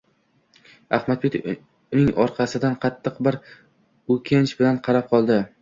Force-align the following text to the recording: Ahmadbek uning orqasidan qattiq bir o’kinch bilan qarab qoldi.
Ahmadbek 0.97 1.37
uning 1.49 2.09
orqasidan 2.25 2.79
qattiq 2.87 3.23
bir 3.29 3.39
o’kinch 4.17 4.57
bilan 4.63 4.85
qarab 4.89 5.11
qoldi. 5.15 5.43